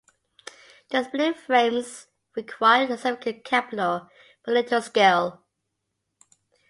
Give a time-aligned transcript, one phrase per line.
[0.89, 4.09] The spinning frames required significant capital
[4.43, 5.43] but little skill.